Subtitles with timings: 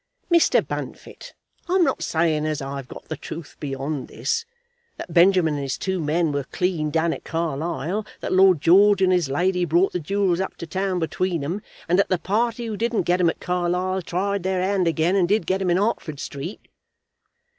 [0.33, 0.65] "Mr.
[0.67, 1.35] Bunfit,
[1.69, 4.47] I'm not saying as I've got the truth beyond this,
[4.97, 9.13] that Benjamin and his two men were clean done at Carlisle, that Lord George and
[9.13, 12.75] his lady brought the jewels up to town between 'em, and that the party who
[12.77, 16.19] didn't get 'em at Carlisle tried their hand again and did get 'em in Hertford
[16.19, 16.67] Street."